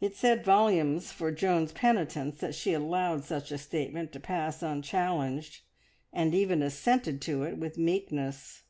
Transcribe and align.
It 0.00 0.14
said 0.14 0.44
volumes 0.44 1.10
for 1.10 1.32
Joan's 1.32 1.72
penitence 1.72 2.38
that 2.38 2.54
she 2.54 2.74
allowed 2.74 3.24
such 3.24 3.50
a 3.50 3.58
statement 3.58 4.12
to 4.12 4.20
pass 4.20 4.62
unchallenged, 4.62 5.62
and 6.12 6.32
even 6.32 6.62
assented 6.62 7.20
to 7.22 7.42
it 7.42 7.58
with 7.58 7.76
meekness. 7.76 8.62